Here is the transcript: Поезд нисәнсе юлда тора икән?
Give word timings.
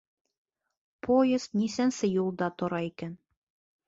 Поезд 1.07 1.53
нисәнсе 1.63 2.09
юлда 2.13 2.47
тора 2.63 2.81
икән? 2.87 3.13